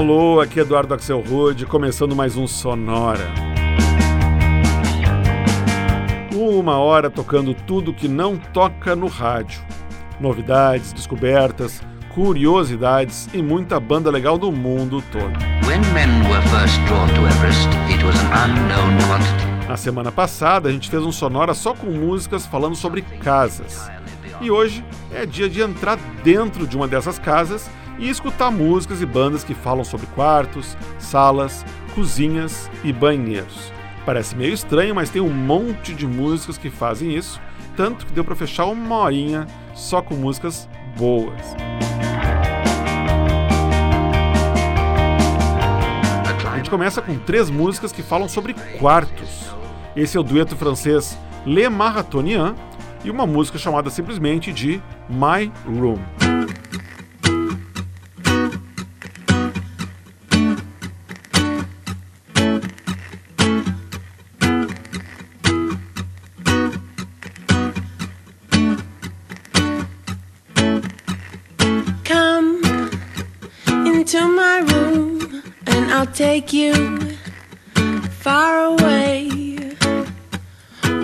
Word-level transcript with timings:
Alô, 0.00 0.40
aqui 0.40 0.58
é 0.58 0.62
Eduardo 0.62 0.94
Axel 0.94 1.20
Rude, 1.20 1.66
começando 1.66 2.16
mais 2.16 2.34
um 2.34 2.46
Sonora. 2.46 3.30
Uma 6.34 6.78
hora 6.78 7.10
tocando 7.10 7.52
tudo 7.52 7.92
que 7.92 8.08
não 8.08 8.38
toca 8.38 8.96
no 8.96 9.08
rádio. 9.08 9.60
Novidades, 10.18 10.94
descobertas, 10.94 11.82
curiosidades 12.14 13.28
e 13.34 13.42
muita 13.42 13.78
banda 13.78 14.10
legal 14.10 14.38
do 14.38 14.50
mundo 14.50 15.04
todo. 15.12 15.38
Na 19.68 19.76
semana 19.76 20.10
passada, 20.10 20.70
a 20.70 20.72
gente 20.72 20.88
fez 20.88 21.02
um 21.02 21.12
sonora 21.12 21.52
só 21.52 21.74
com 21.74 21.88
músicas 21.88 22.46
falando 22.46 22.74
sobre 22.74 23.02
casas. 23.02 23.90
E 24.40 24.50
hoje 24.50 24.82
é 25.12 25.26
dia 25.26 25.46
de 25.46 25.60
entrar 25.60 25.98
dentro 26.24 26.66
de 26.66 26.74
uma 26.74 26.88
dessas 26.88 27.18
casas 27.18 27.68
e 28.00 28.08
escutar 28.08 28.50
músicas 28.50 29.02
e 29.02 29.06
bandas 29.06 29.44
que 29.44 29.54
falam 29.54 29.84
sobre 29.84 30.06
quartos, 30.08 30.76
salas, 30.98 31.64
cozinhas 31.94 32.70
e 32.82 32.92
banheiros. 32.92 33.70
Parece 34.06 34.34
meio 34.34 34.54
estranho, 34.54 34.94
mas 34.94 35.10
tem 35.10 35.20
um 35.20 35.32
monte 35.32 35.94
de 35.94 36.06
músicas 36.06 36.56
que 36.56 36.70
fazem 36.70 37.14
isso, 37.14 37.38
tanto 37.76 38.06
que 38.06 38.12
deu 38.12 38.24
para 38.24 38.34
fechar 38.34 38.64
uma 38.64 38.96
horinha 38.96 39.46
só 39.74 40.00
com 40.00 40.14
músicas 40.14 40.66
boas. 40.96 41.54
A 46.50 46.56
gente 46.56 46.70
começa 46.70 47.02
com 47.02 47.18
três 47.18 47.50
músicas 47.50 47.92
que 47.92 48.02
falam 48.02 48.28
sobre 48.28 48.54
quartos. 48.78 49.50
Esse 49.94 50.16
é 50.16 50.20
o 50.20 50.22
dueto 50.22 50.56
francês 50.56 51.18
Le 51.44 51.68
Marathonien 51.68 52.54
e 53.04 53.10
uma 53.10 53.26
música 53.26 53.58
chamada 53.58 53.90
simplesmente 53.90 54.52
de 54.52 54.80
My 55.08 55.52
Room. 55.66 56.29
Take 76.40 76.52
you 76.54 76.74
far 78.24 78.64
away. 78.72 79.28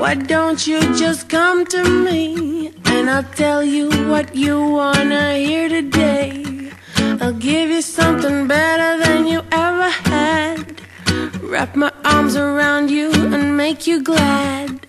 Why 0.01 0.15
don't 0.15 0.67
you 0.67 0.81
just 0.97 1.29
come 1.29 1.67
to 1.67 1.83
me 2.07 2.73
and 2.87 3.11
I'll 3.11 3.31
tell 3.35 3.63
you 3.63 3.91
what 4.09 4.35
you 4.35 4.57
wanna 4.79 5.35
hear 5.35 5.69
today? 5.69 6.73
I'll 7.21 7.41
give 7.51 7.69
you 7.69 7.83
something 7.83 8.47
better 8.47 8.91
than 9.05 9.27
you 9.27 9.43
ever 9.53 9.91
had. 10.11 10.81
Wrap 11.43 11.77
my 11.77 11.93
arms 12.05 12.35
around 12.37 12.91
you 12.91 13.11
and 13.35 13.57
make 13.57 13.87
you 13.87 14.03
glad. 14.03 14.87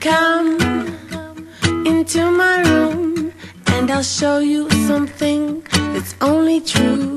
Come 0.00 0.48
into 1.84 2.30
my 2.30 2.56
room 2.70 3.32
and 3.66 3.90
I'll 3.90 4.10
show 4.20 4.38
you 4.38 4.70
something 4.88 5.62
that's 5.92 6.14
only 6.22 6.60
true. 6.60 7.15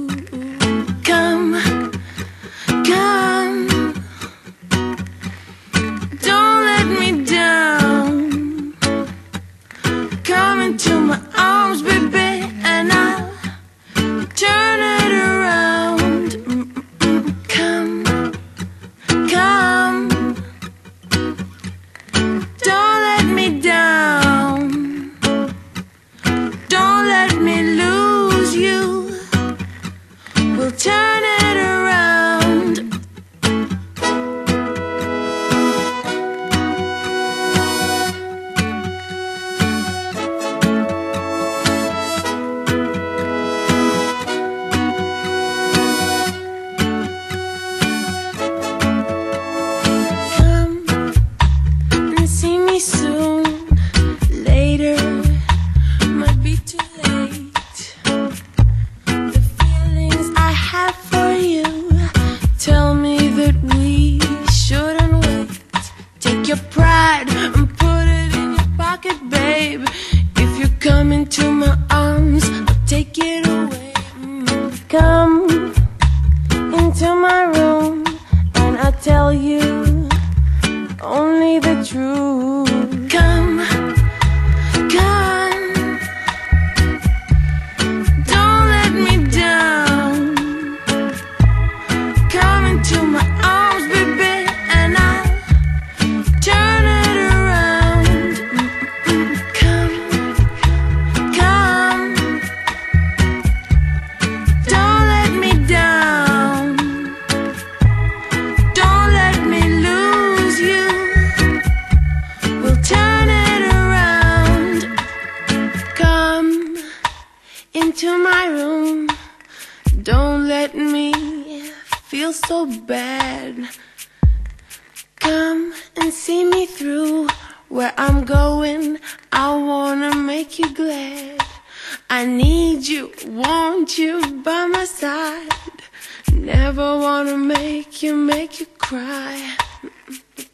you, 138.04 138.16
make 138.16 138.60
you 138.60 138.66
cry. 138.78 139.58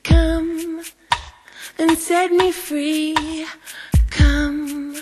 Come 0.04 0.84
and 1.78 1.98
set 1.98 2.32
me 2.32 2.52
free. 2.52 3.46
Come, 4.10 4.96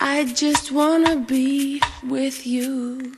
I 0.00 0.32
just 0.34 0.72
wanna 0.72 1.16
be 1.16 1.82
with 2.02 2.46
you. 2.46 3.16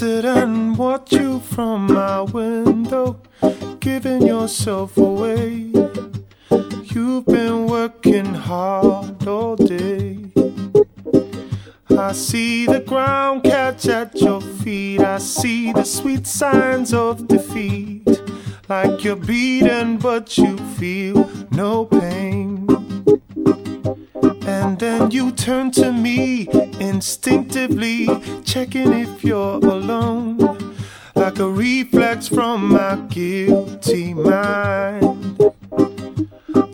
sit 0.00 0.24
and 0.24 0.78
watch 0.78 1.12
you 1.12 1.40
from 1.40 1.92
my 1.92 2.22
window, 2.22 3.20
giving 3.80 4.26
yourself 4.26 4.96
away. 4.96 5.70
You've 6.84 7.26
been 7.26 7.66
working 7.66 8.32
hard 8.34 9.28
all 9.28 9.56
day. 9.56 10.16
I 11.90 12.12
see 12.12 12.64
the 12.64 12.80
ground 12.80 13.44
catch 13.44 13.88
at 13.88 14.18
your 14.18 14.40
feet. 14.40 15.02
I 15.02 15.18
see 15.18 15.70
the 15.70 15.84
sweet 15.84 16.26
signs 16.26 16.94
of 16.94 17.28
defeat. 17.28 18.08
Like 18.70 19.04
you're 19.04 19.16
beaten, 19.16 19.98
but 19.98 20.38
you 20.38 20.56
feel 20.78 21.28
no 21.50 21.84
pain 21.84 22.09
then 24.80 25.10
you 25.10 25.30
turn 25.30 25.70
to 25.70 25.92
me 25.92 26.48
instinctively, 26.80 28.08
checking 28.44 28.92
if 28.94 29.22
you're 29.22 29.58
alone. 29.58 30.38
Like 31.14 31.38
a 31.38 31.48
reflex 31.48 32.26
from 32.28 32.72
my 32.72 32.96
guilty 33.10 34.14
mind, 34.14 35.38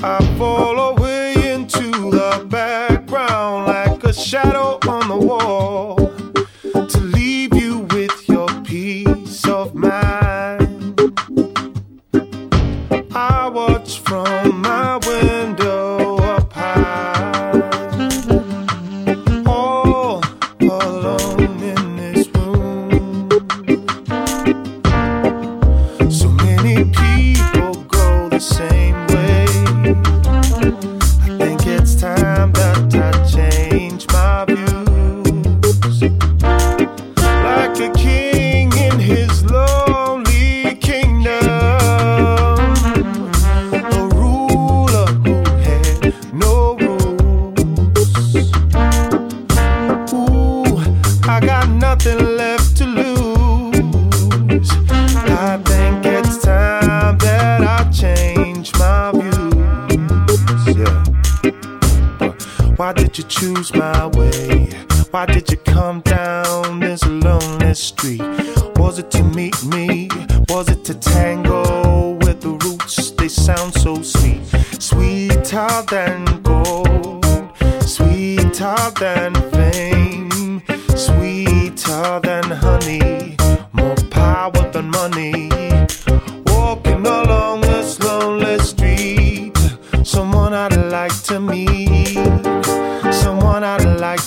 I 0.05 0.37
fall 0.39 0.97
away 0.97 1.35
into 1.53 1.91
the 1.91 2.47
background 2.49 3.67
like 3.67 4.05
a 4.05 4.13
shadow 4.13 4.79
on 4.89 5.09
the 5.09 5.17
wall. 5.17 5.86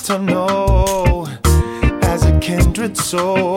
to 0.09 0.17
know 0.17 1.27
as 2.01 2.25
a 2.25 2.39
kindred 2.39 2.97
soul. 2.97 3.48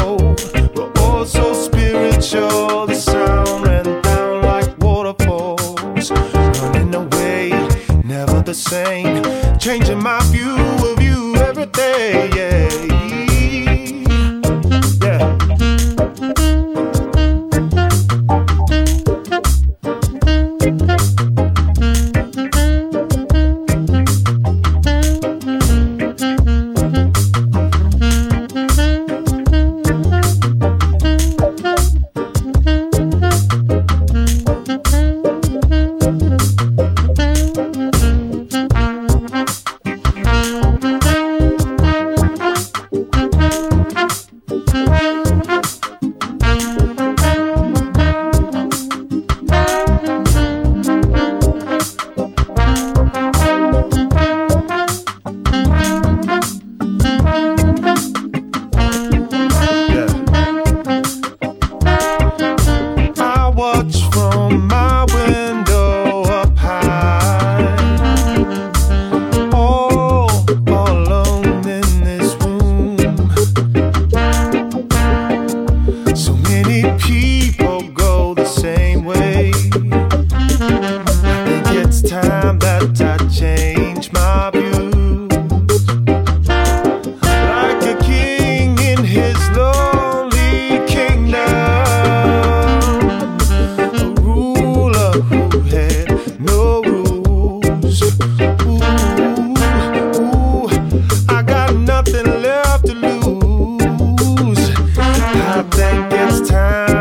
time. 106.45 106.92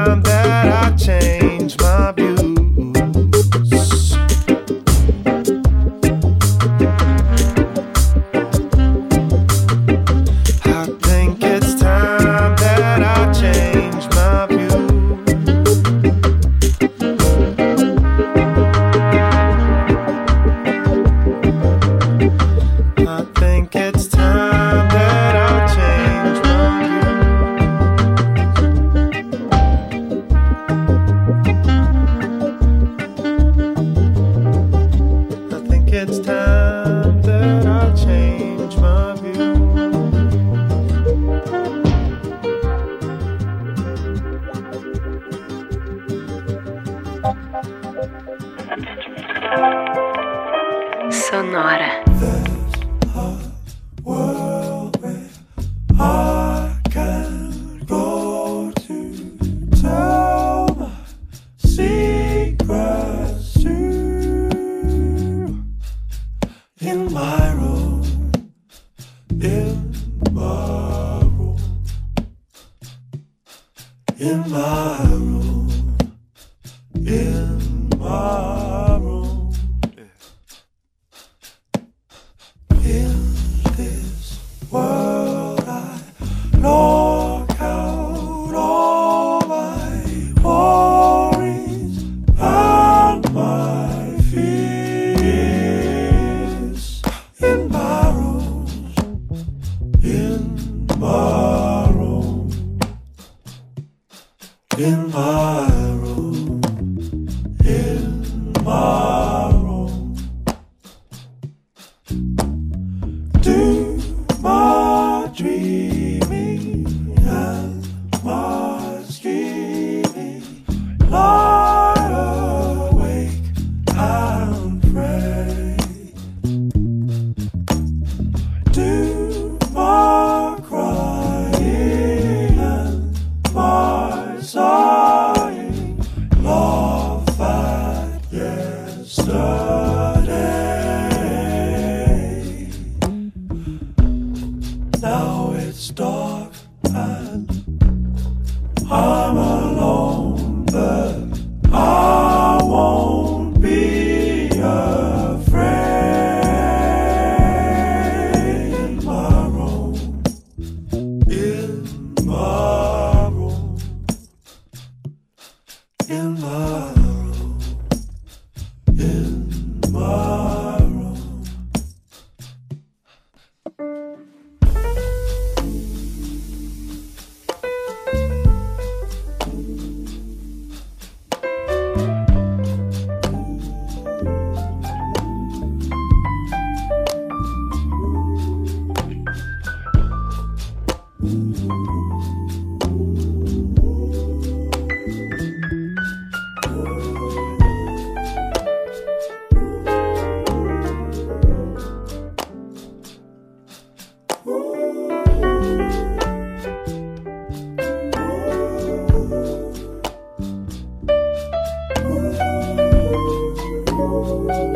Thank 214.47 214.75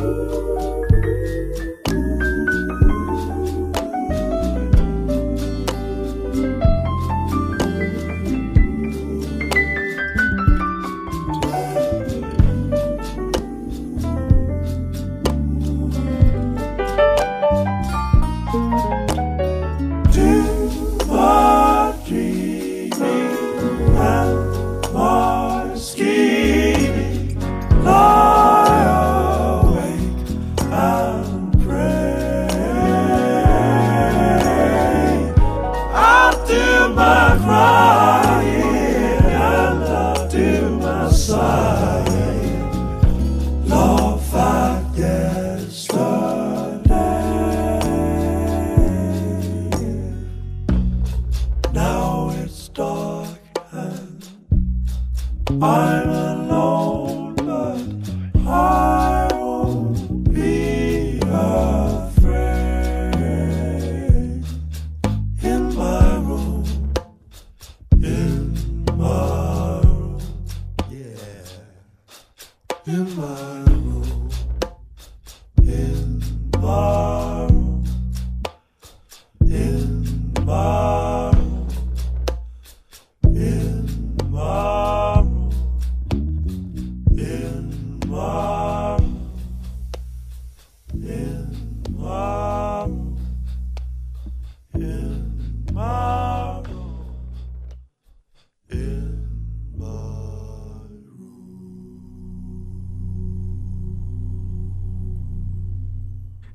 you. 0.00 0.85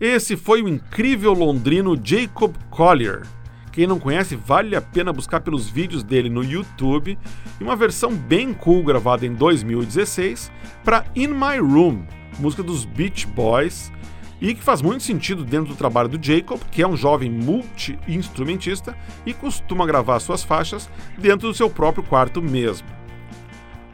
Esse 0.02 0.36
foi 0.36 0.64
o 0.64 0.68
incrível 0.68 1.32
londrino 1.32 1.96
Jacob 2.04 2.56
Collier. 2.72 3.22
Quem 3.72 3.86
não 3.86 4.00
conhece, 4.00 4.36
vale 4.36 4.76
a 4.76 4.82
pena 4.82 5.14
buscar 5.14 5.42
pelos 5.42 5.70
vídeos 5.70 6.02
dele 6.02 6.28
no 6.28 6.44
YouTube 6.44 7.20
e 7.60 7.64
uma 7.64 7.76
versão 7.76 8.12
bem 8.12 8.52
cool 8.52 8.84
gravada 8.84 9.28
em 9.28 9.34
2016 9.36 10.52
para 10.84 11.06
In 11.16 11.28
My 11.28 11.60
Room, 11.60 12.04
música 12.40 12.64
dos 12.64 12.84
Beach 12.84 13.28
Boys, 13.28 13.92
e 14.42 14.56
que 14.56 14.64
faz 14.64 14.82
muito 14.82 15.04
sentido 15.04 15.46
dentro 15.46 15.68
do 15.68 15.78
trabalho 15.78 16.10
do 16.10 16.26
Jacob, 16.26 16.60
que 16.72 16.82
é 16.82 16.88
um 16.88 16.98
jovem 16.98 17.30
multi-instrumentista 17.30 18.98
e 19.24 19.36
costuma 19.36 19.86
gravar 19.86 20.20
suas 20.20 20.44
faixas 20.44 20.90
dentro 21.16 21.48
do 21.48 21.54
seu 21.54 21.70
próprio 21.70 22.04
quarto 22.04 22.42
mesmo. 22.42 22.88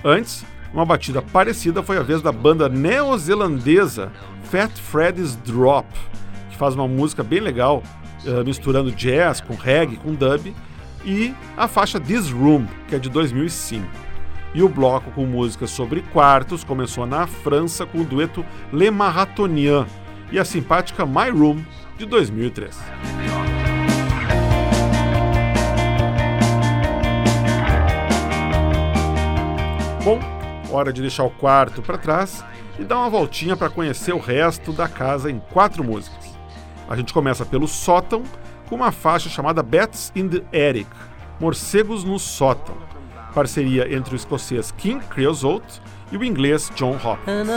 Antes, 0.06 0.46
uma 0.74 0.86
batida 0.86 1.22
parecida 1.22 1.82
foi 1.82 1.98
a 1.98 2.04
vez 2.04 2.22
da 2.22 2.32
banda 2.32 2.70
neozelandesa 2.70 4.12
Fat 4.44 4.72
Freddy's 4.72 5.36
Drop, 5.38 5.88
que 6.50 6.58
faz 6.58 6.76
uma 6.76 6.88
música 6.88 7.24
bem 7.24 7.40
legal, 7.40 7.82
uh, 8.26 8.44
misturando 8.44 8.92
jazz 8.92 9.42
com 9.42 9.56
reggae, 9.56 9.98
com 9.98 10.14
dub, 10.14 10.54
e 11.06 11.34
a 11.56 11.68
faixa 11.68 12.00
This 12.00 12.32
Room, 12.32 12.66
que 12.88 12.96
é 12.96 13.00
de 13.00 13.10
2005. 13.10 13.86
E 14.54 14.62
o 14.62 14.70
bloco 14.70 15.12
com 15.12 15.26
músicas 15.26 15.70
sobre 15.70 16.02
quartos 16.02 16.64
começou 16.64 17.06
na 17.06 17.28
França 17.28 17.86
com 17.86 18.00
o 18.00 18.04
dueto 18.04 18.46
Le 18.72 18.90
Marathonien, 18.92 19.86
e 20.32 20.40
a 20.40 20.46
simpática 20.46 21.06
My 21.06 21.30
Room, 21.30 21.64
de 21.98 22.06
2003. 22.06 22.78
Bom, 30.04 30.37
hora 30.70 30.92
de 30.94 31.02
deixar 31.02 31.24
o 31.24 31.30
quarto 31.30 31.82
para 31.82 31.98
trás 31.98 32.44
e 32.80 32.84
dar 32.84 32.98
uma 32.98 33.10
voltinha 33.10 33.56
para 33.56 33.70
conhecer 33.70 34.14
o 34.14 34.20
resto 34.20 34.72
da 34.72 34.88
casa 34.88 35.32
em 35.32 35.40
quatro 35.52 35.84
músicas. 35.84 36.38
A 36.90 36.96
gente 36.96 37.14
começa 37.14 37.46
pelo 37.46 37.68
sótão 37.68 38.24
com 38.70 38.76
uma 38.76 38.92
faixa 38.92 39.30
chamada 39.30 39.64
Bats 39.64 40.12
in 40.16 40.28
the 40.28 40.70
Attic, 40.70 40.88
Morcegos 41.40 42.04
no 42.04 42.18
Sótão, 42.18 42.76
parceria 43.34 43.94
entre 43.94 44.14
o 44.14 44.16
escocês 44.16 44.72
King 44.72 45.04
Creosote 45.06 45.82
e 46.12 46.18
o 46.18 46.24
inglês 46.24 46.72
John 46.76 46.96
Hopkins. 46.96 47.48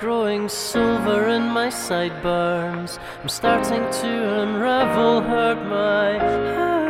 growing 0.00 0.50
silver 0.50 1.30
in 1.30 1.48
my 1.48 1.70
sideburns. 1.70 2.98
I'm 3.22 3.28
starting 3.28 3.84
to 4.02 4.42
unravel, 4.42 5.22
hurt 5.22 5.62
my 5.64 6.83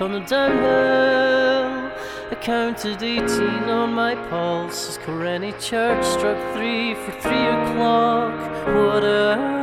on 0.00 0.12
the 0.12 0.20
downhill. 0.20 1.92
I 2.30 2.34
counted 2.40 3.02
18 3.02 3.28
on 3.68 3.92
my 3.92 4.14
pulse 4.28 4.88
as 4.90 4.98
Coreni 4.98 5.52
Church 5.60 6.04
struck 6.04 6.36
three 6.54 6.94
for 6.94 7.12
three 7.20 7.46
o'clock. 7.46 8.38
What 8.66 9.02
a 9.02 9.58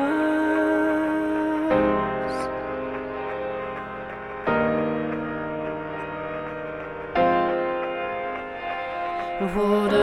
What 9.54 9.94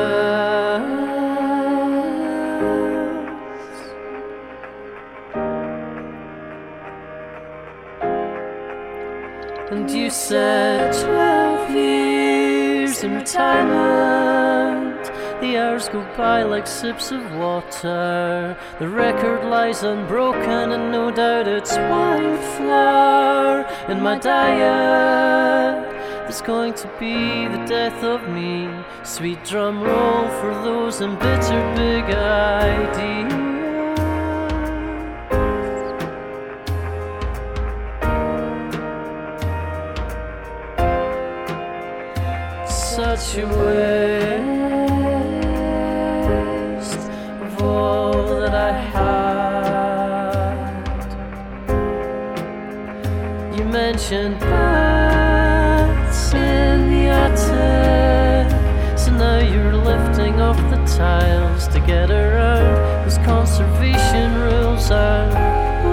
And 9.72 9.90
you 9.90 10.10
said 10.10 10.92
twelve 10.92 11.70
years 11.70 13.02
in 13.02 13.14
retirement. 13.14 15.02
The 15.40 15.56
hours 15.56 15.88
go 15.88 16.04
by 16.14 16.42
like 16.42 16.66
sips 16.66 17.10
of 17.10 17.22
water. 17.36 18.54
The 18.78 18.88
record 18.88 19.46
lies 19.48 19.82
unbroken, 19.82 20.72
and 20.72 20.92
no 20.92 21.10
doubt 21.10 21.48
it's 21.48 21.74
wildflower 21.74 23.64
in 23.88 24.02
my 24.02 24.18
diet. 24.18 25.90
There's 26.24 26.42
going 26.42 26.74
to 26.74 26.88
be 27.00 27.48
the 27.48 27.64
death 27.64 28.04
of 28.04 28.28
me. 28.28 28.68
Sweet 29.04 29.42
drum 29.42 29.82
roll 29.82 30.28
for 30.40 30.52
those 30.62 31.00
embittered 31.00 31.76
big 31.76 32.04
ideas. 32.14 33.21
A 43.34 43.46
waste 43.46 44.52
of 47.40 47.62
all 47.62 48.12
that 48.40 48.54
I 48.54 48.72
had. 48.94 50.36
You 53.56 53.64
mentioned 53.64 54.38
bats 54.40 56.34
in 56.34 56.90
the 56.90 57.08
attic, 57.08 58.50
so 58.98 59.10
now 59.12 59.38
you're 59.38 59.76
lifting 59.76 60.40
off 60.40 60.58
the 60.70 60.80
tiles 60.98 61.68
to 61.68 61.80
get 61.80 62.10
around 62.10 63.04
those 63.04 63.18
conservation 63.18 64.34
rules 64.42 64.90
are 64.90 65.30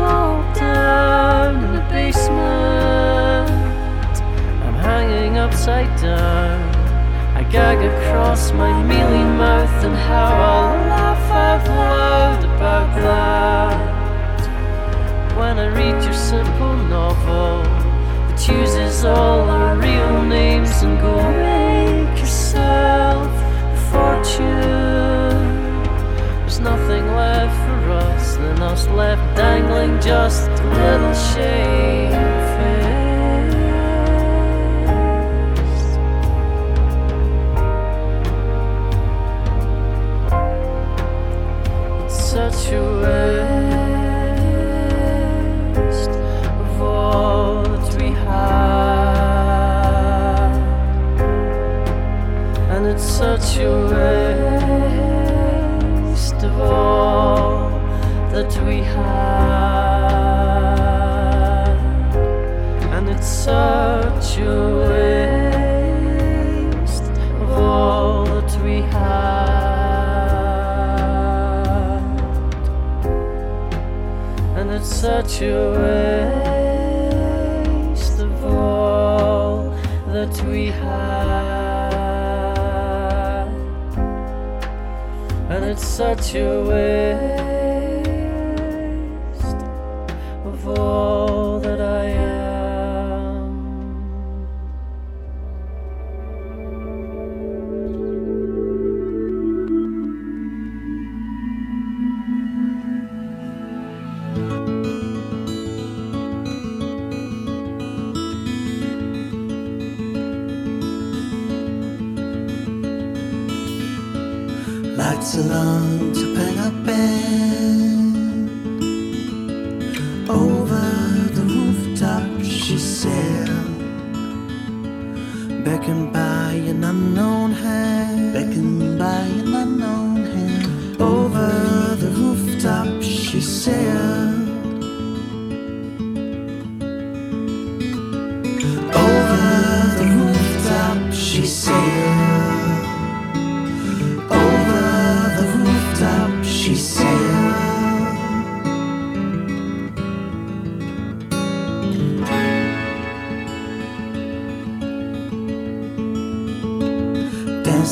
locked 0.02 0.60
down 0.60 1.64
in 1.64 1.72
the 1.74 1.82
basement. 1.90 3.50
I'm 4.66 4.76
hanging 4.76 5.38
upside 5.38 5.96
down 6.02 6.29
gag 7.50 7.80
across 7.84 8.52
my 8.52 8.84
mealy 8.84 9.24
mouth 9.24 9.84
and 9.84 9.96
how 9.96 10.34
I'll 10.54 10.78
laugh 10.88 11.32
out 11.32 11.68
loud 11.68 12.44
about 12.46 12.96
that. 13.02 13.76
When 15.36 15.58
I 15.58 15.68
read 15.70 16.04
your 16.04 16.14
simple 16.14 16.76
novel 16.76 17.64
that 18.28 18.48
uses 18.48 19.04
all 19.04 19.50
our 19.50 19.76
real 19.78 20.22
names 20.24 20.84
and 20.84 21.00
go 21.02 21.16
make 21.32 22.20
yourself 22.20 23.28
a 23.28 23.80
fortune. 23.92 25.48
There's 26.42 26.60
nothing 26.60 27.08
left 27.16 27.58
for 27.66 27.92
us 27.94 28.36
than 28.36 28.62
us 28.62 28.88
left 28.90 29.36
dangling 29.36 30.00
just 30.00 30.50
a 30.50 30.70
little 30.70 31.16
shame. 31.34 32.39
to 86.22 86.72
it. 86.72 87.29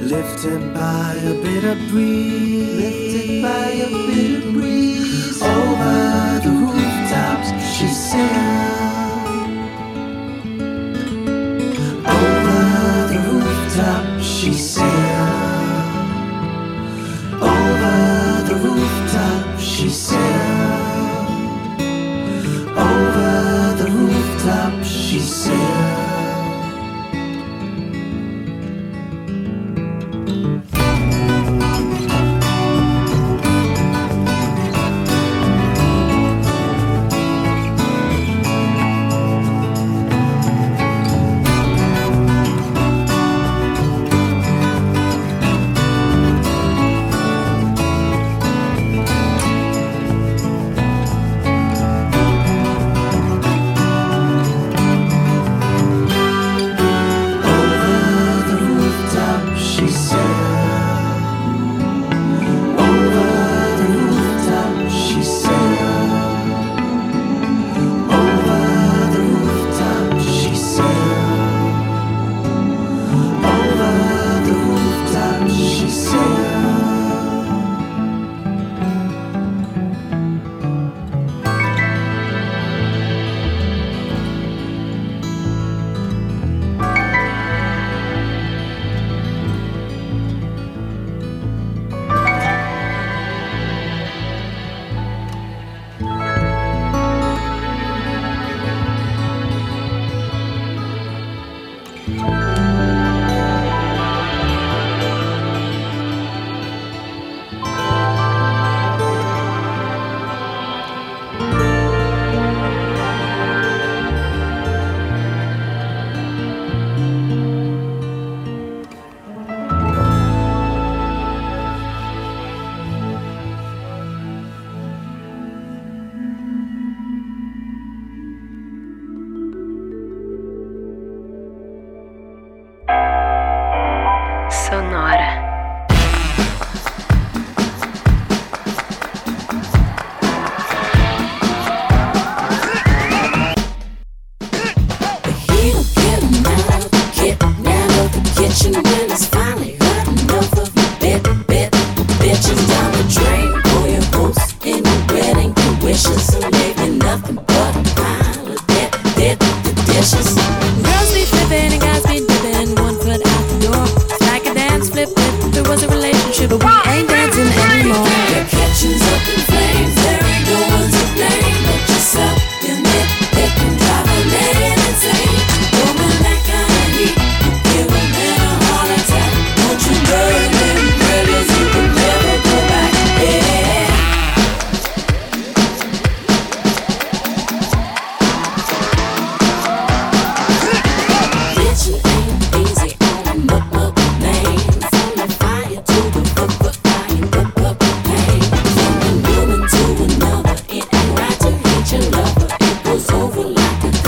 lifted 0.00 0.72
by 0.72 1.14
a 1.22 1.34
bitter 1.42 1.76
breeze. 1.90 2.76
Lifted 2.82 3.42
by 3.42 3.68
a 3.86 3.88
bitter 4.06 4.52
breeze. 4.52 5.42
Over 5.42 6.40
the 6.44 6.50
rooftops, 6.62 7.48
she 7.76 7.88
sailed. 7.88 9.48
Over 12.16 13.08
the 13.12 13.18
rooftops, 13.28 14.24
she 14.24 14.52
sailed. 14.54 14.88
Over 17.42 17.96
the 18.48 18.54
rooftops. 18.64 18.87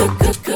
good, 0.09 0.43
good. 0.45 0.50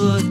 foot 0.00 0.29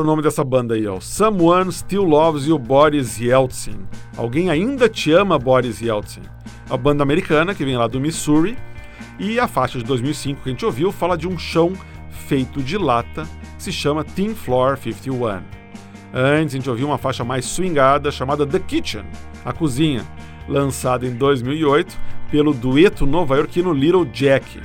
o 0.00 0.04
nome 0.04 0.22
dessa 0.22 0.44
banda 0.44 0.74
aí, 0.74 0.86
ó. 0.86 1.00
Someone 1.00 1.72
Still 1.72 2.04
Loves 2.04 2.46
You, 2.46 2.58
Boris 2.58 3.18
Yeltsin. 3.18 3.86
Alguém 4.16 4.50
ainda 4.50 4.88
te 4.88 5.12
ama, 5.12 5.38
Boris 5.38 5.80
Yeltsin. 5.80 6.22
A 6.70 6.76
banda 6.76 7.02
americana 7.02 7.54
que 7.54 7.64
vem 7.64 7.76
lá 7.76 7.86
do 7.86 8.00
Missouri. 8.00 8.56
E 9.18 9.38
a 9.38 9.46
faixa 9.46 9.78
de 9.78 9.84
2005 9.84 10.42
que 10.42 10.48
a 10.48 10.52
gente 10.52 10.64
ouviu 10.64 10.90
fala 10.90 11.16
de 11.16 11.28
um 11.28 11.38
chão 11.38 11.72
feito 12.10 12.62
de 12.62 12.76
lata 12.76 13.26
que 13.56 13.62
se 13.62 13.72
chama 13.72 14.04
Team 14.04 14.34
Floor 14.34 14.76
51. 14.76 15.42
Antes 16.12 16.54
a 16.54 16.58
gente 16.58 16.70
ouviu 16.70 16.86
uma 16.86 16.98
faixa 16.98 17.24
mais 17.24 17.44
swingada 17.44 18.10
chamada 18.10 18.46
The 18.46 18.58
Kitchen, 18.60 19.04
a 19.44 19.52
cozinha, 19.52 20.04
lançada 20.48 21.06
em 21.06 21.14
2008 21.14 21.96
pelo 22.30 22.54
dueto 22.54 23.06
nova-iorquino 23.06 23.72
Little 23.72 24.04
Jack. 24.04 24.60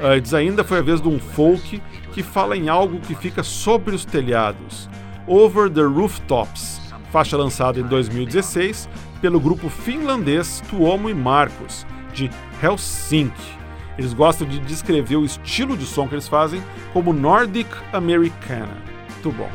Antes 0.00 0.34
ainda 0.34 0.64
foi 0.64 0.78
a 0.78 0.82
vez 0.82 1.00
de 1.00 1.08
um 1.08 1.18
folk 1.18 1.80
que 2.14 2.22
fala 2.22 2.56
em 2.56 2.68
algo 2.68 3.00
que 3.00 3.14
fica 3.14 3.42
sobre 3.42 3.92
os 3.92 4.04
telhados, 4.04 4.88
Over 5.26 5.68
the 5.68 5.82
Rooftops, 5.82 6.80
faixa 7.10 7.36
lançada 7.36 7.80
em 7.80 7.82
2016 7.82 8.88
pelo 9.20 9.40
grupo 9.40 9.68
finlandês 9.68 10.62
Tuomo 10.70 11.10
e 11.10 11.14
Marcos, 11.14 11.84
de 12.12 12.30
Helsinki. 12.62 13.58
Eles 13.98 14.14
gostam 14.14 14.46
de 14.46 14.60
descrever 14.60 15.16
o 15.16 15.24
estilo 15.24 15.76
de 15.76 15.84
som 15.84 16.06
que 16.06 16.14
eles 16.14 16.28
fazem 16.28 16.62
como 16.92 17.12
Nordic 17.12 17.68
Americana. 17.92 18.76
Muito 19.10 19.32
bom. 19.32 19.50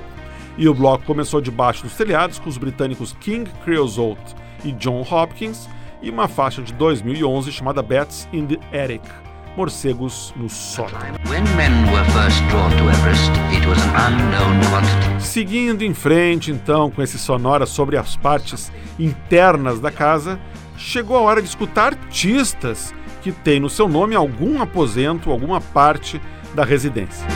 E 0.57 0.67
o 0.67 0.73
bloco 0.73 1.05
começou 1.05 1.39
debaixo 1.39 1.83
dos 1.83 1.95
telhados 1.95 2.39
com 2.39 2.49
os 2.49 2.57
britânicos 2.57 3.15
King 3.21 3.49
Creosote 3.63 4.35
e 4.65 4.73
John 4.73 5.05
Hopkins 5.09 5.69
e 6.01 6.09
uma 6.09 6.27
faixa 6.27 6.61
de 6.61 6.73
2011 6.73 7.53
chamada 7.53 7.81
Bats 7.81 8.27
in 8.33 8.45
the 8.47 8.83
Attic, 8.83 9.03
Morcegos 9.55 10.33
no 10.35 10.49
Sótão. 10.49 10.99
Everest. 12.89 13.31
Seguindo 15.19 15.83
em 15.83 15.93
frente, 15.93 16.51
então, 16.51 16.89
com 16.89 17.01
esse 17.01 17.17
sonora 17.19 17.65
sobre 17.65 17.97
as 17.97 18.15
partes 18.15 18.71
internas 18.97 19.79
da 19.79 19.91
casa, 19.91 20.39
chegou 20.77 21.17
a 21.17 21.21
hora 21.21 21.41
de 21.41 21.47
escutar 21.47 21.93
artistas 21.93 22.93
que 23.21 23.31
têm 23.31 23.59
no 23.59 23.69
seu 23.69 23.88
nome 23.88 24.15
algum 24.15 24.62
aposento, 24.62 25.31
alguma 25.31 25.59
parte 25.59 26.21
da 26.53 26.63
residência. 26.63 27.27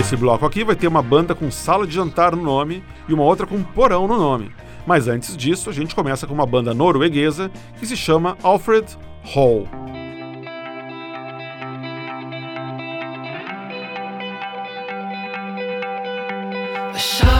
Esse 0.00 0.16
bloco 0.16 0.44
aqui 0.44 0.64
vai 0.64 0.74
ter 0.74 0.88
uma 0.88 1.02
banda 1.02 1.34
com 1.34 1.50
sala 1.50 1.86
de 1.86 1.94
jantar 1.94 2.34
no 2.34 2.42
nome 2.42 2.82
e 3.08 3.14
uma 3.14 3.22
outra 3.22 3.46
com 3.46 3.62
porão 3.62 4.08
no 4.08 4.18
nome. 4.18 4.50
Mas 4.86 5.06
antes 5.06 5.36
disso, 5.36 5.70
a 5.70 5.72
gente 5.72 5.94
começa 5.94 6.26
com 6.26 6.34
uma 6.34 6.46
banda 6.46 6.74
norueguesa 6.74 7.50
que 7.78 7.86
se 7.86 7.96
chama 7.96 8.36
Alfred 8.42 8.98
Hall. 9.22 9.68
A 16.92 16.98
shot 16.98 17.39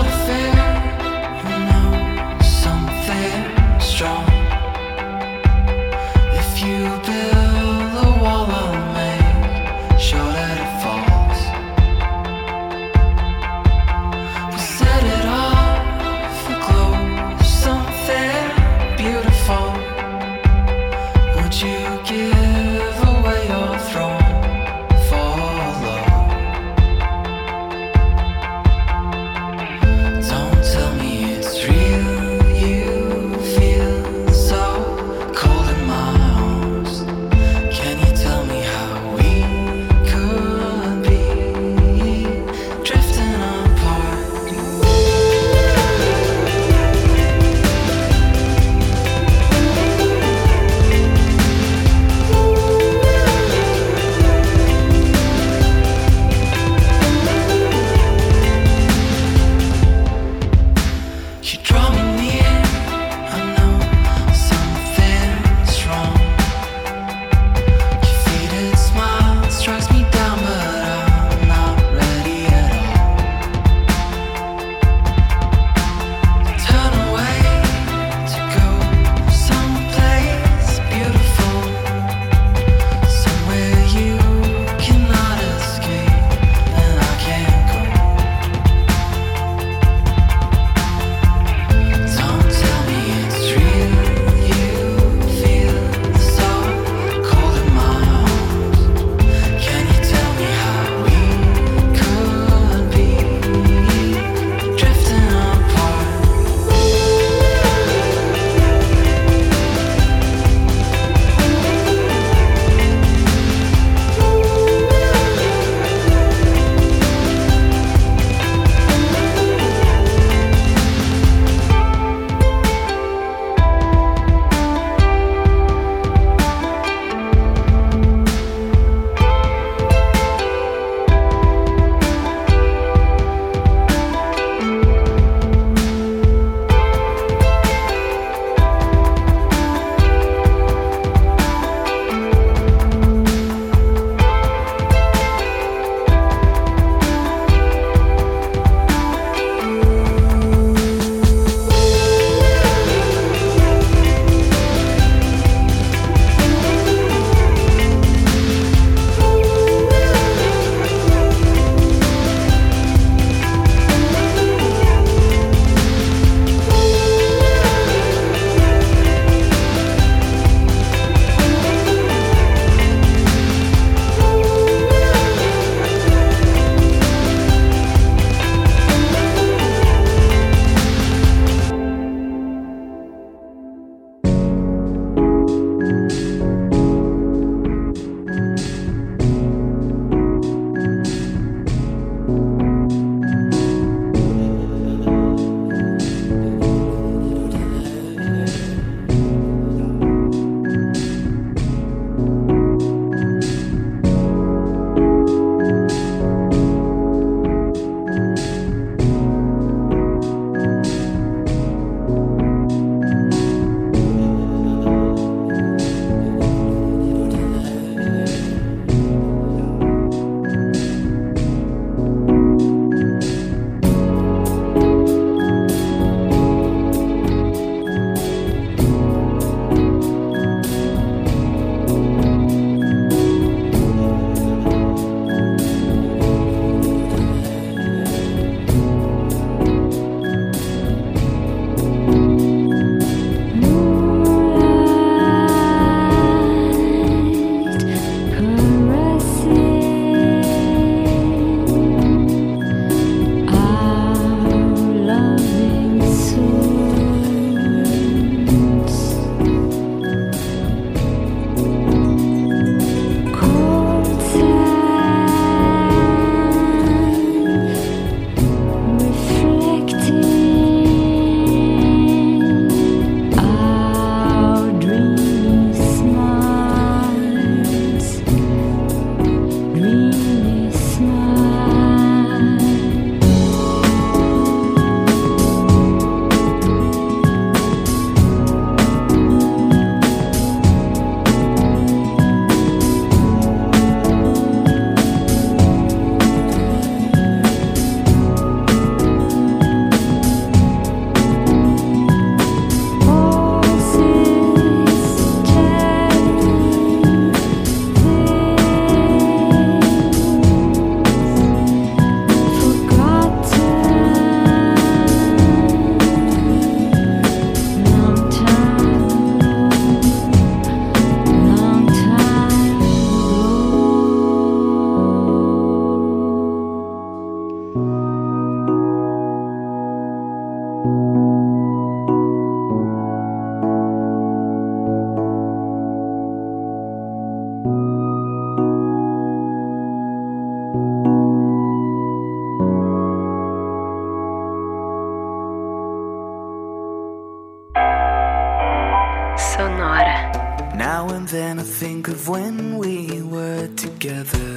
think 351.92 352.06
of 352.06 352.28
when 352.28 352.78
we 352.78 353.20
were 353.20 353.66
together. 353.74 354.48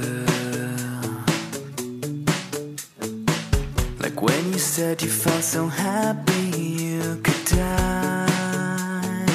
Like 4.04 4.18
when 4.26 4.44
you 4.52 4.60
said 4.74 5.02
you 5.02 5.10
felt 5.10 5.42
so 5.42 5.66
happy 5.66 6.44
you 6.86 7.00
could 7.24 7.44
die. 7.46 9.26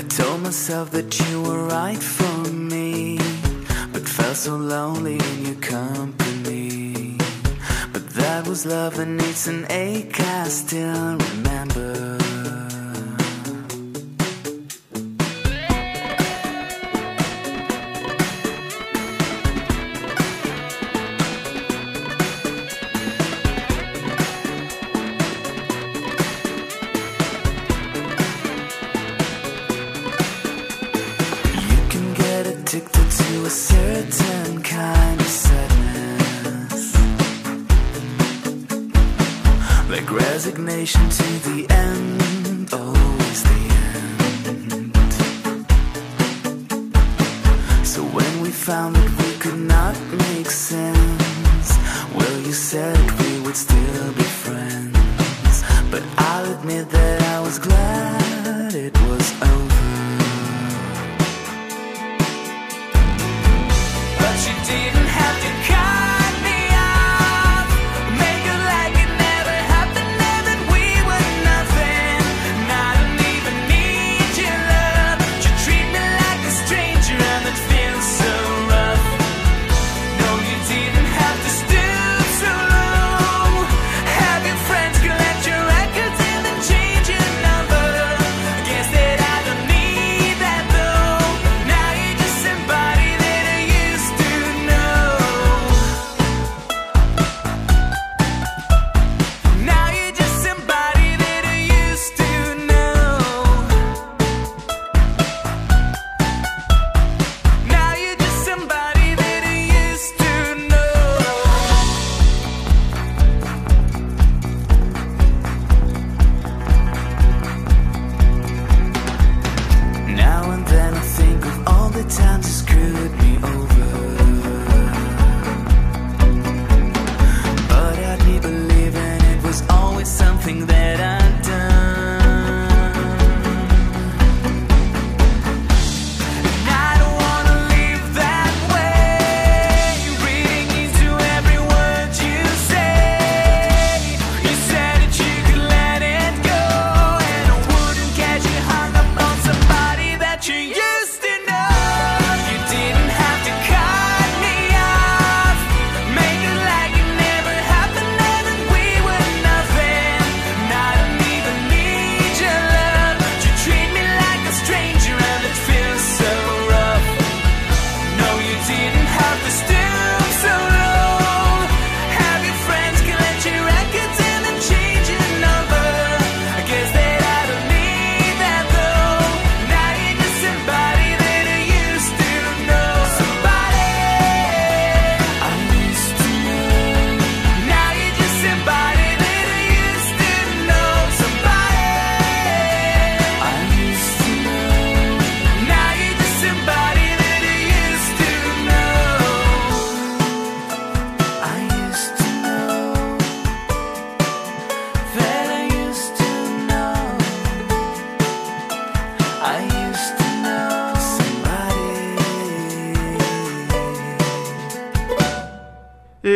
I 0.00 0.02
told 0.18 0.42
myself 0.42 0.92
that 0.96 1.10
you 1.22 1.42
were 1.46 1.62
right 1.78 2.02
for 2.18 2.38
me, 2.72 3.18
but 3.92 4.04
felt 4.16 4.36
so 4.36 4.54
lonely 4.74 5.18
in 5.30 5.38
your 5.48 5.60
company. 5.78 7.18
But 7.92 8.04
that 8.20 8.46
was 8.46 8.64
love 8.64 9.00
and 9.00 9.20
it's 9.20 9.48
an 9.48 9.66
ache 9.70 10.20
I 10.20 10.48
still 10.48 11.18
remember. 11.26 12.25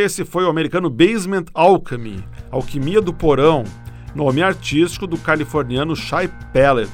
Esse 0.00 0.24
foi 0.24 0.44
o 0.44 0.48
americano 0.48 0.88
Basement 0.88 1.44
Alchemy, 1.52 2.24
Alquimia 2.50 3.02
do 3.02 3.12
Porão, 3.12 3.64
nome 4.14 4.42
artístico 4.42 5.06
do 5.06 5.18
californiano 5.18 5.94
Shy 5.94 6.26
Pellet, 6.54 6.90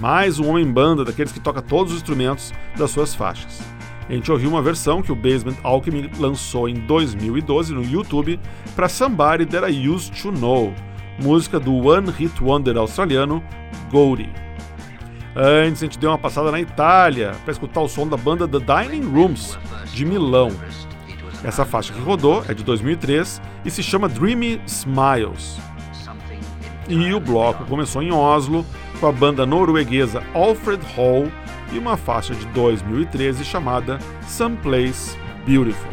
mais 0.00 0.38
um 0.38 0.48
homem-banda 0.50 1.04
daqueles 1.04 1.32
que 1.32 1.40
toca 1.40 1.60
todos 1.60 1.92
os 1.92 1.98
instrumentos 1.98 2.52
das 2.78 2.92
suas 2.92 3.12
faixas. 3.12 3.60
A 4.08 4.12
gente 4.12 4.30
ouviu 4.30 4.48
uma 4.48 4.62
versão 4.62 5.02
que 5.02 5.10
o 5.10 5.16
Basement 5.16 5.56
Alchemy 5.64 6.12
lançou 6.16 6.68
em 6.68 6.74
2012 6.74 7.74
no 7.74 7.82
YouTube 7.82 8.38
para 8.76 8.88
Somebody 8.88 9.46
That 9.46 9.68
I 9.68 9.88
Used 9.88 10.22
to 10.22 10.30
Know, 10.30 10.72
música 11.20 11.58
do 11.58 11.74
One 11.74 12.08
Hit 12.12 12.40
Wonder 12.40 12.76
australiano 12.76 13.42
Goldie. 13.90 14.30
Antes 15.34 15.82
a 15.82 15.86
gente 15.86 15.98
deu 15.98 16.10
uma 16.10 16.18
passada 16.18 16.52
na 16.52 16.60
Itália 16.60 17.32
para 17.42 17.50
escutar 17.50 17.80
o 17.80 17.88
som 17.88 18.06
da 18.06 18.16
banda 18.16 18.46
The 18.46 18.60
Dining 18.60 19.10
Rooms, 19.10 19.58
de 19.92 20.04
Milão. 20.04 20.52
Essa 21.44 21.66
faixa 21.66 21.92
que 21.92 22.00
rodou 22.00 22.42
é 22.48 22.54
de 22.54 22.64
2003 22.64 23.40
e 23.66 23.70
se 23.70 23.82
chama 23.82 24.08
Dreamy 24.08 24.60
Smiles. 24.66 25.58
E 26.88 27.12
o 27.12 27.20
bloco 27.20 27.64
começou 27.66 28.02
em 28.02 28.12
Oslo 28.12 28.64
com 28.98 29.06
a 29.06 29.12
banda 29.12 29.44
norueguesa 29.44 30.22
Alfred 30.32 30.82
Hall 30.96 31.30
e 31.70 31.78
uma 31.78 31.96
faixa 31.98 32.34
de 32.34 32.46
2013 32.46 33.44
chamada 33.44 33.98
Someplace 34.26 35.18
Beautiful. 35.46 35.90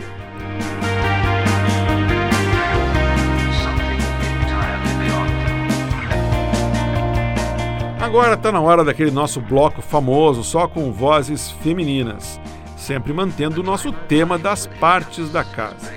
Agora 7.99 8.33
está 8.33 8.51
na 8.51 8.59
hora 8.59 8.83
daquele 8.83 9.11
nosso 9.11 9.39
bloco 9.39 9.81
famoso 9.81 10.43
só 10.43 10.67
com 10.67 10.91
vozes 10.91 11.51
femininas, 11.51 12.39
sempre 12.81 13.13
mantendo 13.13 13.61
o 13.61 13.63
nosso 13.63 13.91
tema 13.91 14.37
das 14.37 14.65
partes 14.65 15.29
da 15.29 15.43
casa. 15.43 15.93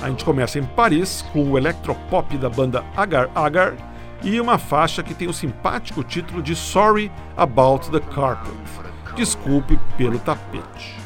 A 0.00 0.08
gente 0.08 0.24
começa 0.24 0.58
em 0.58 0.64
Paris 0.64 1.24
com 1.32 1.50
o 1.50 1.56
electropop 1.56 2.36
da 2.36 2.50
banda 2.50 2.84
Agar 2.94 3.30
Agar 3.34 3.74
e 4.22 4.38
uma 4.40 4.58
faixa 4.58 5.02
que 5.02 5.14
tem 5.14 5.26
o 5.26 5.32
simpático 5.32 6.04
título 6.04 6.42
de 6.42 6.54
Sorry 6.54 7.10
About 7.36 7.90
the 7.90 8.00
Carpet. 8.00 8.52
Desculpe 9.16 9.78
pelo 9.96 10.18
tapete. 10.18 11.01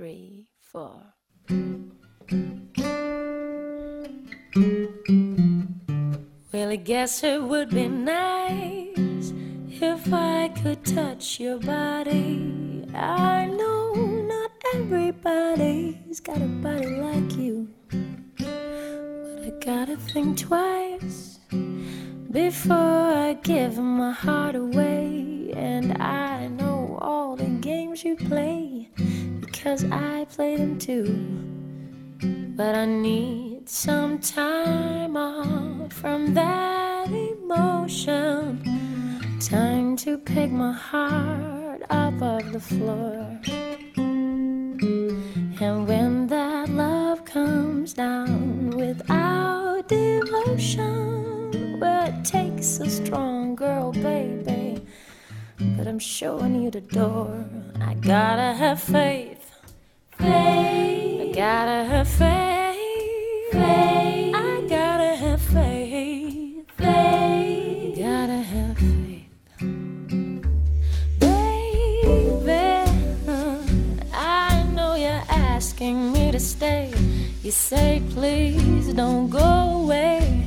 Three, 0.00 0.46
four. 0.58 1.02
Well, 6.50 6.70
I 6.70 6.76
guess 6.76 7.22
it 7.22 7.42
would 7.42 7.68
be 7.68 7.86
nice 7.86 9.34
if 9.68 10.10
I 10.10 10.48
could 10.62 10.86
touch 10.86 11.38
your 11.38 11.58
body. 11.58 12.86
I 12.94 13.44
know 13.44 13.92
not 13.92 14.50
everybody's 14.74 16.18
got 16.20 16.38
a 16.38 16.48
body 16.64 16.96
like 16.96 17.36
you, 17.36 17.68
but 17.90 19.42
I 19.44 19.52
gotta 19.60 19.98
think 19.98 20.38
twice 20.38 21.40
before 22.30 23.12
I 23.28 23.34
give 23.42 23.76
my 23.76 24.12
heart 24.12 24.56
away. 24.56 25.52
And 25.54 26.00
I 26.00 26.46
know 26.46 26.98
all 27.02 27.36
the 27.36 27.50
games 27.60 28.02
you 28.02 28.16
play 28.16 28.69
because 29.62 29.84
I 29.92 30.24
play 30.24 30.56
them 30.56 30.78
too. 30.78 31.04
But 32.56 32.74
I 32.74 32.86
need 32.86 33.68
some 33.68 34.18
time 34.18 35.18
off 35.18 35.92
from 35.92 36.32
that 36.32 37.08
emotion. 37.08 38.64
Time 39.38 39.96
to 39.96 40.16
pick 40.16 40.50
my 40.50 40.72
heart 40.72 41.82
up 41.90 42.22
off 42.22 42.50
the 42.52 42.60
floor. 42.60 43.38
And 45.60 45.86
when 45.86 46.26
that 46.28 46.70
love 46.70 47.26
comes 47.26 47.92
down 47.92 48.70
without 48.70 49.86
devotion, 49.88 51.78
well, 51.78 52.08
it 52.08 52.24
takes 52.24 52.80
a 52.80 52.88
strong 52.88 53.56
girl, 53.56 53.92
baby. 53.92 54.80
But 55.76 55.86
I'm 55.86 55.98
showing 55.98 56.62
you 56.62 56.70
the 56.70 56.80
door. 56.80 57.44
I 57.78 57.92
gotta 57.92 58.54
have 58.54 58.80
faith. 58.80 59.39
Faith. 60.20 61.20
I 61.20 61.32
gotta 61.34 61.84
have 61.84 62.08
faith. 62.08 63.52
Faith. 63.52 64.34
I 64.34 64.66
gotta 64.68 65.16
have 65.16 65.40
faith. 65.40 66.66
Faith. 66.76 67.98
Gotta 67.98 68.40
have 68.52 68.76
faith. 68.78 69.28
Baby, 71.18 72.50
I 74.12 74.62
know 74.74 74.94
you're 74.94 75.24
asking 75.28 76.12
me 76.12 76.30
to 76.32 76.40
stay. 76.40 76.92
You 77.42 77.50
say, 77.50 78.02
please 78.10 78.92
don't 78.92 79.30
go 79.30 79.82
away. 79.82 80.46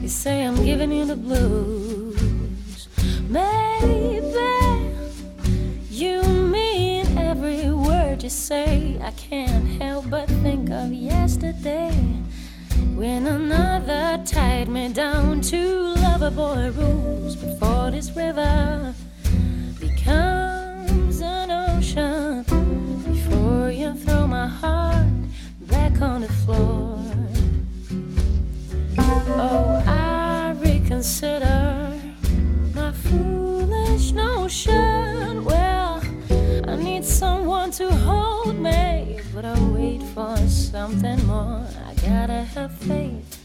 You 0.00 0.08
say, 0.08 0.44
I'm 0.46 0.64
giving 0.64 0.92
you 0.92 1.04
the 1.04 1.16
blues. 1.16 2.88
Maybe 3.28 4.20
you 5.90 6.33
you 8.24 8.30
say. 8.30 8.98
I 9.02 9.10
can't 9.10 9.66
help 9.82 10.08
but 10.08 10.26
think 10.42 10.70
of 10.70 10.90
yesterday. 10.90 11.92
When 12.94 13.26
another 13.26 14.22
tied 14.24 14.66
me 14.66 14.88
down 14.88 15.42
to 15.52 15.94
lover 16.06 16.30
boy 16.30 16.70
rules 16.70 17.36
before 17.36 17.90
this 17.90 18.16
river 18.16 18.94
becomes 19.78 21.20
an 21.20 21.50
ocean. 21.50 22.44
Before 23.12 23.70
you 23.70 23.92
throw 23.92 24.26
my 24.26 24.48
heart 24.48 25.06
back 25.60 26.00
on 26.00 26.22
the 26.22 26.32
floor. 26.44 26.98
Oh, 29.36 29.82
I 29.86 30.54
reconsider 30.60 31.92
my 32.74 32.90
foolish 32.90 34.12
notion. 34.12 35.14
I 36.74 36.76
need 36.76 37.04
someone 37.04 37.70
to 37.78 37.88
hold 37.88 38.56
me, 38.56 39.20
but 39.32 39.44
I 39.44 39.56
wait 39.68 40.02
for 40.12 40.36
something 40.48 41.24
more. 41.24 41.64
I 41.86 41.94
gotta 42.02 42.42
have 42.42 42.72
faith. 42.78 43.38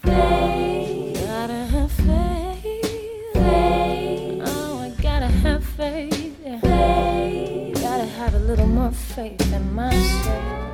Faith. 0.00 1.26
Gotta 1.26 1.66
have 1.66 1.92
faith. 1.92 3.34
Faith. 3.34 4.42
Oh, 4.46 4.78
I 4.80 5.02
gotta 5.02 5.26
have 5.26 5.62
faith. 5.62 6.38
Faith. 6.62 7.82
Gotta 7.82 8.06
have 8.06 8.32
a 8.32 8.38
little 8.38 8.66
more 8.66 8.92
faith 8.92 9.52
in 9.52 9.74
myself. 9.74 10.73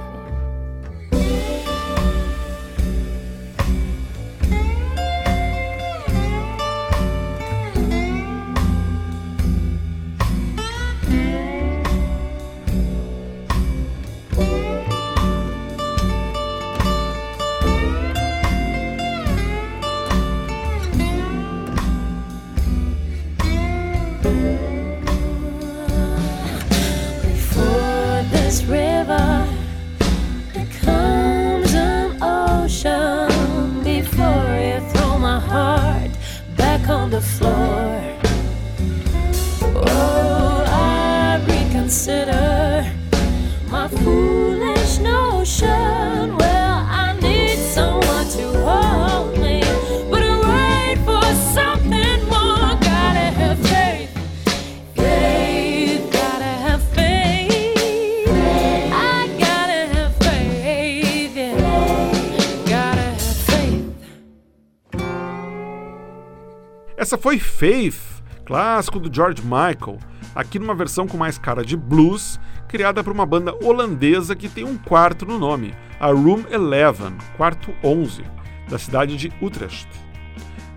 Faith, 67.61 68.01
clássico 68.47 68.99
do 68.99 69.15
George 69.15 69.43
Michael, 69.43 69.99
aqui 70.35 70.59
numa 70.59 70.75
versão 70.75 71.07
com 71.07 71.19
mais 71.19 71.37
cara 71.37 71.63
de 71.63 71.77
blues, 71.77 72.41
criada 72.67 73.05
por 73.05 73.13
uma 73.13 73.27
banda 73.27 73.55
holandesa 73.63 74.35
que 74.35 74.49
tem 74.49 74.65
um 74.65 74.79
quarto 74.79 75.27
no 75.27 75.39
nome, 75.39 75.75
a 76.01 76.07
Room 76.07 76.43
11, 76.51 77.13
quarto 77.37 77.71
11, 77.85 78.23
da 78.67 78.79
cidade 78.79 79.15
de 79.15 79.31
Utrecht. 79.43 79.87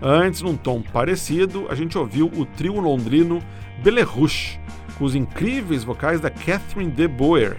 Antes, 0.02 0.42
num 0.42 0.58
tom 0.58 0.82
parecido, 0.82 1.68
a 1.70 1.74
gente 1.74 1.96
ouviu 1.96 2.26
o 2.26 2.44
trio 2.44 2.78
londrino 2.78 3.42
Belerrouche, 3.82 4.60
com 4.98 5.06
os 5.06 5.14
incríveis 5.14 5.84
vocais 5.84 6.20
da 6.20 6.28
Catherine 6.28 6.90
de 6.90 7.08
Boer, 7.08 7.56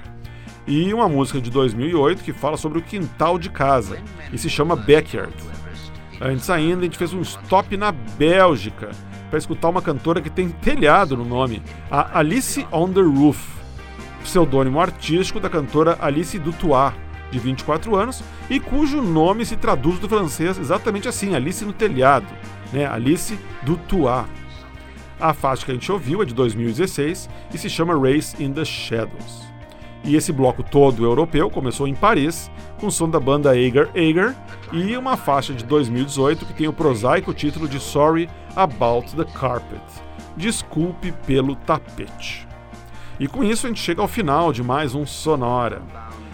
e 0.68 0.94
uma 0.94 1.10
música 1.10 1.42
de 1.42 1.50
2008 1.50 2.24
que 2.24 2.32
fala 2.32 2.58
sobre 2.58 2.78
o 2.78 2.84
quintal 2.84 3.40
de 3.40 3.50
casa 3.50 3.98
e 4.32 4.38
se 4.38 4.52
chama 4.52 4.76
Backyard. 4.76 5.34
Antes 6.22 6.48
ainda, 6.52 6.82
a 6.82 6.84
gente 6.84 6.98
fez 6.98 7.12
um 7.12 7.22
stop 7.22 7.76
na 7.76 7.92
Bélgica 7.92 8.92
para 9.36 9.40
escutar 9.40 9.68
uma 9.68 9.82
cantora 9.82 10.22
que 10.22 10.30
tem 10.30 10.48
telhado 10.48 11.18
no 11.18 11.26
nome, 11.26 11.62
a 11.92 12.20
Alice 12.20 12.66
on 12.72 12.88
the 12.94 13.02
Roof, 13.02 13.38
pseudônimo 14.24 14.80
artístico 14.80 15.42
da 15.42 15.50
cantora 15.50 15.98
Alice 16.00 16.40
Dutoit, 16.40 16.96
de 17.30 17.38
24 17.40 17.98
anos, 17.98 18.24
e 18.50 18.62
cujo 18.62 19.02
nome 19.02 19.46
se 19.46 19.58
traduz 19.58 20.00
do 20.00 20.08
francês 20.08 20.58
exatamente 20.58 21.10
assim, 21.10 21.36
Alice 21.36 21.66
no 21.66 21.74
telhado, 21.74 22.26
né? 22.72 22.86
Alice 22.86 23.38
Dutoit. 23.64 24.26
A 25.20 25.34
faixa 25.34 25.66
que 25.66 25.72
a 25.72 25.74
gente 25.74 25.92
ouviu 25.92 26.22
é 26.22 26.26
de 26.26 26.34
2016 26.34 27.30
e 27.54 27.58
se 27.58 27.70
chama 27.70 27.94
Race 27.94 28.42
in 28.42 28.54
the 28.54 28.64
Shadows. 28.64 29.55
E 30.06 30.16
esse 30.16 30.32
bloco 30.32 30.62
todo 30.62 31.03
europeu 31.03 31.49
começou 31.49 31.88
em 31.88 31.95
Paris, 31.95 32.51
com 32.80 32.88
o 32.88 32.91
som 32.91 33.10
da 33.10 33.20
banda 33.20 33.49
Agar 33.51 33.89
Agar 33.89 34.36
e 34.72 34.95
uma 34.95 35.18
faixa 35.18 35.51
de 35.51 35.66
2018 35.66 36.45
que 36.45 36.53
tem 36.53 36.68
o 36.68 36.74
prosaico 36.74 37.34
título 37.34 37.68
de 37.68 37.80
Sorry 37.80 38.30
About 38.56 39.16
the 39.16 39.26
Carpet 39.26 39.82
Desculpe 40.38 41.12
pelo 41.26 41.56
tapete. 41.56 42.47
E 43.20 43.28
com 43.28 43.43
isso 43.43 43.66
a 43.66 43.70
gente 43.70 43.82
chega 43.82 44.01
ao 44.01 44.08
final 44.08 44.51
de 44.51 44.62
mais 44.62 44.93
um 44.93 45.06
Sonora. 45.06 45.82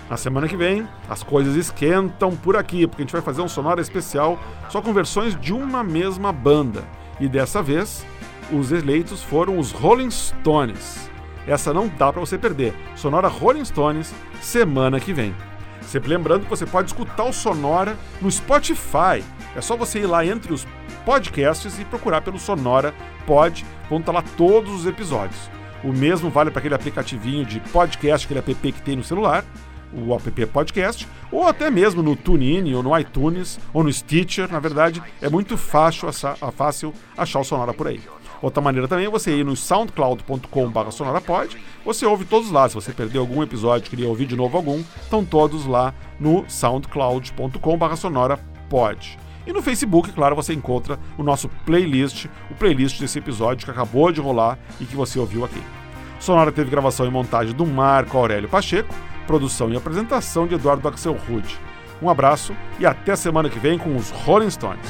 Na 0.10 0.18
semana 0.18 0.48
que 0.48 0.58
vem, 0.58 0.86
as 1.08 1.24
coisas 1.24 1.56
esquentam 1.56 2.36
por 2.36 2.58
aqui, 2.58 2.86
porque 2.86 3.04
a 3.04 3.06
gente 3.06 3.14
vai 3.14 3.22
fazer 3.22 3.42
um 3.42 3.48
sonora 3.48 3.80
especial 3.80 4.38
só 4.68 4.82
com 4.82 4.92
versões 4.92 5.40
de 5.40 5.54
uma 5.54 5.84
mesma 5.84 6.34
banda. 6.34 6.84
E 7.20 7.30
dessa 7.30 7.62
vez, 7.62 8.06
os 8.52 8.74
eleitos 8.74 9.24
foram 9.24 9.58
os 9.58 9.72
Rolling 9.72 10.12
Stones. 10.12 11.11
Essa 11.48 11.74
não 11.74 11.88
dá 11.88 12.12
para 12.12 12.20
você 12.20 12.38
perder. 12.38 12.74
Sonora 12.96 13.28
Rolling 13.28 13.66
Stones, 13.66 14.14
semana 14.42 15.00
que 15.00 15.14
vem. 15.14 15.36
Sempre 15.82 16.10
lembrando 16.10 16.44
que 16.44 16.50
você 16.50 16.66
pode 16.66 16.90
escutar 16.90 17.24
o 17.24 17.34
Sonora 17.34 17.98
no 18.22 18.32
Spotify. 18.32 19.24
É 19.56 19.62
só 19.62 19.76
você 19.76 20.00
ir 20.00 20.06
lá 20.06 20.26
entre 20.26 20.54
os 20.54 20.66
podcasts 21.06 21.80
e 21.80 21.86
procurar 21.86 22.22
pelo 22.22 22.40
Sonora 22.40 22.94
Pod, 23.26 23.66
vão 23.90 24.00
estar 24.00 24.12
lá 24.12 24.24
todos 24.38 24.72
os 24.72 24.86
episódios. 24.86 25.50
O 25.84 25.92
mesmo 25.92 26.30
vale 26.30 26.52
para 26.52 26.60
aquele 26.60 26.76
aplicativinho 26.76 27.44
de 27.44 27.60
podcast, 27.60 28.26
aquele 28.26 28.40
app 28.40 28.72
que 28.72 28.82
tem 28.82 28.96
no 28.96 29.04
celular, 29.04 29.44
o 29.92 30.14
app 30.14 30.46
podcast, 30.46 31.08
ou 31.32 31.48
até 31.48 31.70
mesmo 31.70 32.04
no 32.04 32.16
TuneIn, 32.16 32.74
ou 32.74 32.84
no 32.84 32.98
iTunes, 32.98 33.60
ou 33.74 33.84
no 33.84 33.92
Stitcher. 33.92 34.52
Na 34.52 34.60
verdade, 34.60 35.02
é 35.22 35.30
muito 35.30 35.58
fácil, 35.58 36.10
fácil 36.56 36.94
achar 37.18 37.40
o 37.40 37.44
Sonora 37.44 37.74
por 37.74 37.88
aí. 37.88 38.00
Outra 38.42 38.62
maneira 38.62 38.88
também 38.88 39.06
é 39.06 39.10
você 39.10 39.38
ir 39.38 39.46
no 39.46 39.56
soundcloud.com.br 39.56 40.92
sonorapod, 40.92 41.58
você 41.86 42.06
ouve 42.06 42.26
todos 42.26 42.50
lá. 42.50 42.68
Se 42.68 42.76
você 42.76 42.92
perdeu 42.92 43.22
algum 43.22 43.44
episódio, 43.44 43.90
queria 43.90 44.08
ouvir 44.08 44.26
de 44.26 44.36
novo 44.36 44.58
algum, 44.58 44.82
estão 45.02 45.24
todos 45.24 45.66
lá 45.66 45.94
no 46.20 46.44
soundcloud.com.br 46.48 47.96
sonorapod. 47.96 49.20
E 49.46 49.54
no 49.54 49.62
Facebook, 49.62 50.12
claro, 50.12 50.36
você 50.36 50.54
encontra 50.54 51.00
o 51.18 51.24
nosso 51.24 51.50
playlist, 51.66 52.26
o 52.50 52.56
playlist 52.56 53.00
desse 53.00 53.20
episódio 53.20 53.66
que 53.66 53.72
acabou 53.72 54.12
de 54.12 54.22
rolar 54.22 54.58
e 54.80 54.86
que 54.86 54.96
você 54.96 55.20
ouviu 55.20 55.44
aqui. 55.46 55.62
Sonora 56.20 56.52
teve 56.52 56.70
gravação 56.70 57.06
e 57.06 57.10
montagem 57.10 57.56
do 57.56 57.66
Marco 57.66 58.18
Aurélio 58.18 58.48
Pacheco, 58.48 58.94
produção 59.26 59.72
e 59.72 59.76
apresentação 59.76 60.48
de 60.48 60.56
Eduardo 60.56 60.88
Axel 60.88 61.18
Rude. 61.28 61.60
Um 62.02 62.10
abraço 62.10 62.56
e 62.80 62.86
até 62.86 63.16
semana 63.16 63.50
que 63.50 63.60
vem 63.60 63.78
com 63.78 63.96
os 63.96 64.10
Rolling 64.12 64.50
Stones. 64.50 64.90